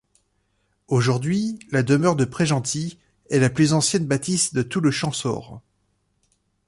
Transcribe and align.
Aujourd'hui, 0.87 1.59
la 1.69 1.83
demeure 1.83 2.15
de 2.15 2.25
Prégentil 2.25 2.97
est 3.29 3.37
la 3.37 3.51
plus 3.51 3.71
ancienne 3.73 4.07
bâtisse 4.07 4.51
de 4.51 4.63
tout 4.63 4.79
le 4.81 4.89
Champsaur. 4.89 5.61